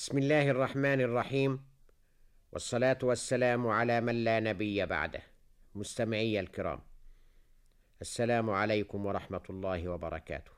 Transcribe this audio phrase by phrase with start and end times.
[0.00, 1.64] بسم الله الرحمن الرحيم.
[2.52, 5.22] والصلاة والسلام على من لا نبي بعده.
[5.74, 6.80] مستمعي الكرام
[8.00, 10.50] السلام عليكم ورحمة الله وبركاته.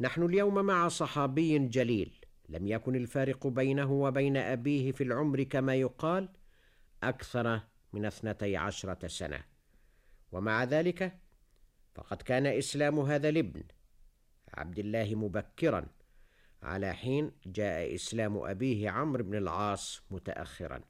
[0.00, 6.28] نحن اليوم مع صحابي جليل لم يكن الفارق بينه وبين أبيه في العمر كما يقال
[7.02, 7.60] أكثر
[7.92, 9.44] من اثنتي عشرة سنة.
[10.32, 11.18] ومع ذلك
[11.94, 13.62] فقد كان إسلام هذا الابن
[14.54, 15.86] عبد الله مبكرا
[16.64, 20.80] على حين جاء إسلام أبيه عمرو بن العاص متاخرا.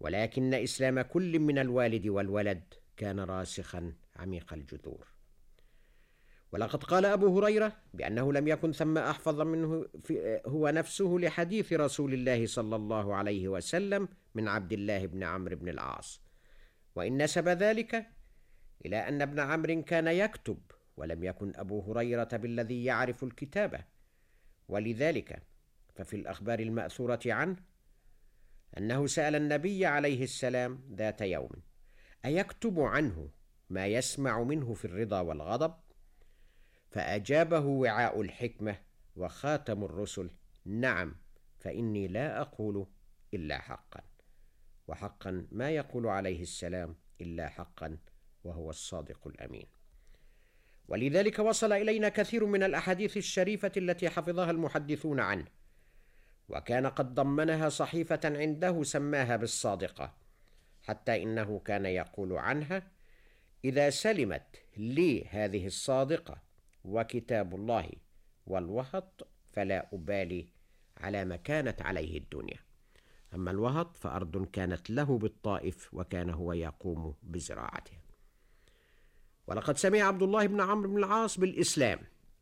[0.00, 5.08] ولكن إسلام كل من الوالد والولد كان راسخا عميق الجذور.
[6.52, 12.14] ولقد قال أبو هريرة بأنه لم يكن ثم أحفظ منه في هو نفسه لحديث رسول
[12.14, 16.22] الله صلى الله عليه وسلم من عبد الله بن عمرو بن العاص.
[16.94, 18.06] وإن نسب ذلك
[18.86, 20.58] إلى أن ابن عمرو كان يكتب
[20.96, 23.84] ولم يكن أبو هريرة بالذي يعرف الكتابة.
[24.72, 25.42] ولذلك
[25.94, 27.56] ففي الأخبار المأثورة عنه
[28.78, 31.50] أنه سأل النبي عليه السلام ذات يوم
[32.24, 33.30] أيكتب عنه
[33.70, 35.74] ما يسمع منه في الرضا والغضب؟
[36.90, 38.78] فأجابه وعاء الحكمة
[39.16, 40.30] وخاتم الرسل
[40.64, 41.16] نعم
[41.58, 42.86] فإني لا أقول
[43.34, 44.00] إلا حقا
[44.88, 47.98] وحقا ما يقول عليه السلام إلا حقا
[48.44, 49.66] وهو الصادق الأمين.
[50.88, 55.46] ولذلك وصل إلينا كثير من الأحاديث الشريفة التي حفظها المحدثون عنه.
[56.48, 60.14] وكان قد ضمنها صحيفة عنده سماها بالصادقة
[60.82, 62.82] حتى إنه كان يقول عنها
[63.64, 66.42] إذا سلمت لي هذه الصادقة
[66.84, 67.88] وكتاب الله
[68.46, 70.46] والوهط فلا أبالي
[70.96, 72.58] على ما كانت عليه الدنيا.
[73.34, 78.01] أما الوهط فأرض كانت له بالطائف وكان هو يقوم بزراعتها.
[79.46, 81.98] ولقد سمع عبد الله بن عمرو بن العاص بالإسلام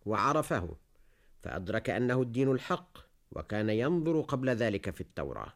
[0.06, 0.76] وعرفه
[1.42, 2.98] فأدرك أنه الدين الحق
[3.30, 5.52] وكان ينظر قبل ذلك في التوراة.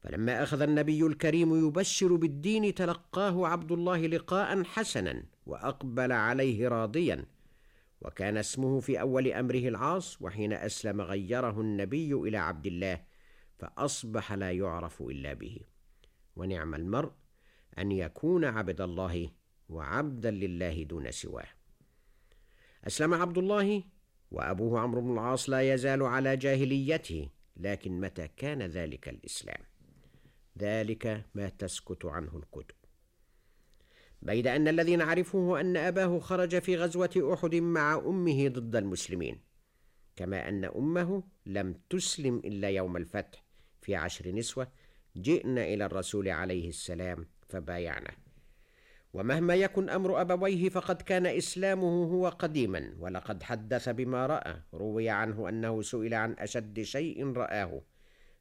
[0.00, 7.24] فلما أخذ النبي الكريم يبشر بالدين تلقاه عبد الله لقاء حسنا وأقبل عليه راضيا
[8.00, 13.00] وكان اسمه في أول أمره العاص وحين أسلم غيره النبي إلى عبد الله
[13.58, 15.60] فأصبح لا يعرف إلا به.
[16.36, 17.12] ونعم المرء
[17.78, 19.30] أن يكون عبد الله
[19.68, 21.48] وعبدا لله دون سواه.
[22.86, 23.84] أسلم عبد الله
[24.30, 29.62] وأبوه عمرو بن العاص لا يزال على جاهليته لكن متى كان ذلك الإسلام؟
[30.58, 32.76] ذلك ما تسكت عنه الكتب.
[34.22, 39.40] بيد أن الذي نعرفه ان أباه خرج في غزوة أحد مع أمه ضد المسلمين
[40.16, 43.44] كما أن أمه لم تسلم إلا يوم الفتح
[43.82, 44.68] في عشر نسوة
[45.16, 48.25] جئن إلى الرسول عليه السلام فبايعنه
[49.16, 55.48] ومهما يكن أمر أبويه فقد كان إسلامه هو قديما ولقد حدث بما رأى روي عنه
[55.48, 57.82] أنه سئل عن أشد شيء رآه.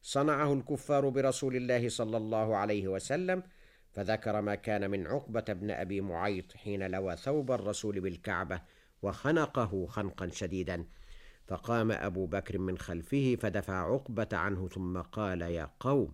[0.01, 3.43] صنعه الكفار برسول الله صلى الله عليه وسلم
[3.91, 8.61] فذكر ما كان من عقبة بن أبي معيط حين لوى ثوب الرسول بالكعبة
[9.01, 10.85] وخنقه خنقا شديدا.
[11.47, 16.13] فقام أبو بكر من خلفه فدفع عقبة عنه ثم قال يا قوم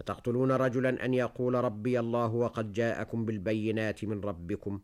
[0.00, 4.80] أتقتلون رجلا أن يقول ربي الله وقد جاءكم بالبينات من ربكم؟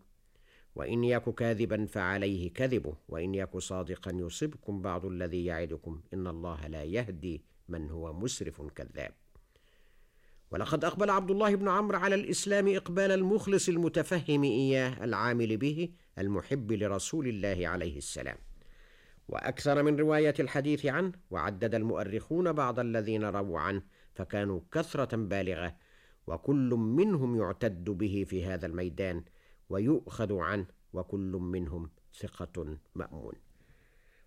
[0.74, 6.00] وإن يك كاذبا فعليه كذبه وإن يك صادقا يصبكم بعض الذي يعدكم.
[6.14, 9.12] إن الله لا يهدي من هو مسرف كذاب.
[10.50, 16.72] ولقد أقبل عبد الله بن عمرو على الإسلام إقبال المخلص المتفهم إياه العامل به المحب
[16.72, 18.36] لرسول الله عليه السلام.
[19.28, 23.82] وأكثر من رواية الحديث عنه وعدد المؤرخون بعض الذين رووا عنه
[24.16, 25.76] فكانوا كثرة بالغة
[26.26, 29.24] وكل منهم يعتد به في هذا الميدان
[29.68, 33.34] ويؤخذ عنه وكل منهم ثقة مأمون.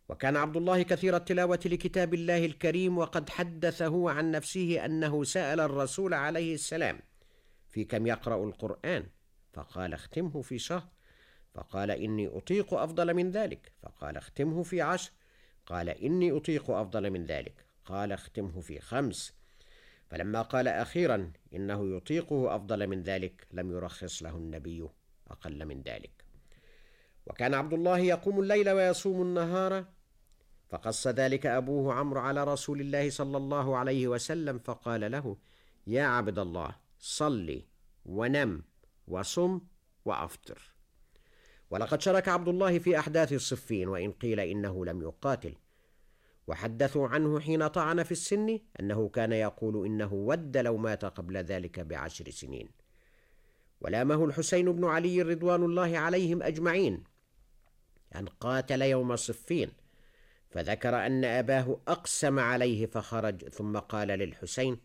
[0.09, 5.59] وكان عبد الله كثير التلاوة لكتاب الله الكريم وقد حدث هو عن نفسه أنه سأل
[5.59, 6.99] الرسول عليه السلام
[7.67, 9.05] في كم يقرأ القرآن
[9.53, 10.87] فقال اختمه في شهر
[11.53, 15.11] فقال إني أطيق أفضل من ذلك فقال اختمه في عشر
[15.65, 19.38] قال إني أطيق أفضل من ذلك قال اختمه في خمس
[20.09, 24.89] فلما قال أخيرا إنه يطيقه أفضل من ذلك لم يرخص له النبي
[25.27, 26.25] أقل من ذلك.
[27.27, 29.85] وكان عبد الله يقوم الليل ويصوم النهار
[30.69, 35.37] فقص ذلك أبوه عمرو على رسول الله صلى الله عليه وسلم فقال له
[35.87, 37.65] يا عبد الله صلي
[38.05, 38.63] ونم
[39.07, 39.61] وصم
[40.05, 40.61] وأفطر.
[41.69, 45.55] ولقد شرك عبد الله في أحداث الصفين وإن قيل إنه لم يقاتل.
[46.49, 51.79] وحدثوا عنه حين طعن في السن أنه كان يقول إنه ود لو مات قبل ذلك
[51.79, 52.69] بعشر سنين.
[53.81, 57.03] ولامه الحسين بن علي رضوان الله عليهم أجمعين
[58.15, 59.71] أن قاتل يوم صفين
[60.49, 64.77] فذكر أن أباه أقسم عليه فخرج ثم قال للحسين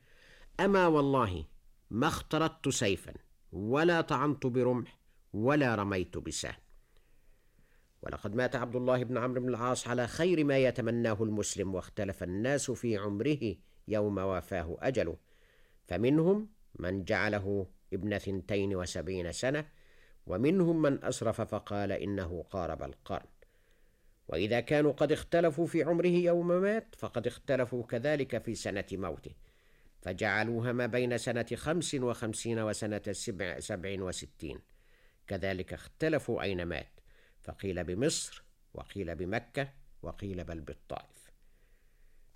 [0.60, 1.44] أما والله
[1.90, 3.14] ما اخترت سيفا
[3.52, 4.99] ولا طعنت برمح
[5.32, 6.55] ولا رميت بسهم.
[8.05, 12.71] ولقد مات عبد الله بن عمرو بن العاص على خير ما يتمناه المسلم واختلف الناس
[12.71, 13.55] في عمره
[13.89, 15.17] يوم وافاه أجله.
[15.89, 16.49] فمنهم
[16.79, 19.67] من جعله ابن ثنتين وسبعين سنة
[20.27, 23.27] ومنهم من أسرف فقال إنه قارب القرن.
[24.29, 29.33] وإذا كانوا قد اختلفوا في عمره يوم مات فقد اختلفوا كذلك في سنة موته.
[30.03, 34.59] فجعلوها ما بين سنة خمس وخمسين وسنة سبع, سبع وستين.
[35.27, 36.94] كذلك اختلفوا أين مات.
[37.44, 38.44] فقيل بمصر
[38.75, 41.31] وقيل بمكة وقيل بل بالطائف.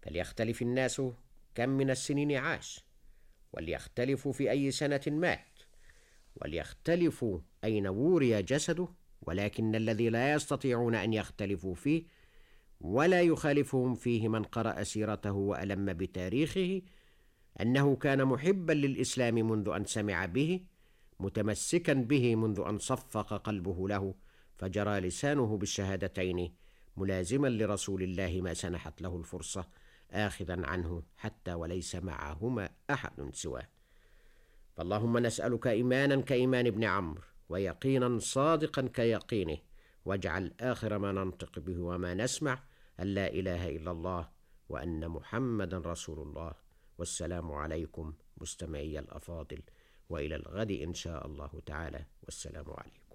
[0.02, 1.02] فليختلف الناس
[1.54, 2.84] كم من السنين عاش
[3.52, 5.58] وليختلفوا في أي سنة مات
[6.36, 8.88] وليختلفوا أين ووري جسده
[9.22, 12.04] ولكن الذي لا يستطيعون أن يختلفوا فيه
[12.80, 16.82] ولا يخالفهم فيه من قرأ سيرته وألم بتاريخه
[17.60, 20.60] أنه كان محبا للإسلام منذ أن سمع به
[21.20, 24.14] متمسكا به منذ أن صفق قلبه له
[24.58, 26.54] فجرى لسانه بالشهادتين
[26.96, 29.68] ملازما لرسول الله ما سنحت له الفرصة
[30.10, 33.68] آخذا عنه حتى وليس معهما أحد سواه.
[34.76, 39.58] فاللهم نسألك إيمانا كإيمان ابن عمرو ويقينا صادقا كيقينه
[40.04, 42.62] واجعل آخر ما ننطق به وما نسمع
[43.00, 44.28] أن لا إله إلا الله
[44.68, 46.52] وأن محمدا رسول الله.
[46.98, 49.62] والسلام عليكم مستمعي الأفاضل
[50.08, 53.07] وإلى الغد إن شاء الله تعالى والسلام عليكم.